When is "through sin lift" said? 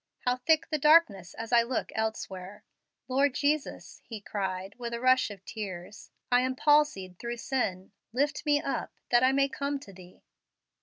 7.19-8.43